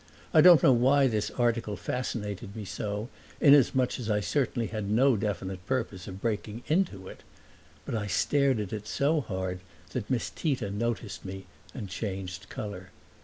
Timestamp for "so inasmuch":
2.65-3.99